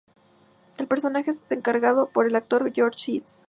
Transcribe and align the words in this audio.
El 0.79 0.87
personaje 0.87 1.29
es 1.29 1.45
encarnado 1.51 2.07
por 2.09 2.25
el 2.25 2.35
actor 2.35 2.73
George 2.73 3.11
Eads. 3.17 3.39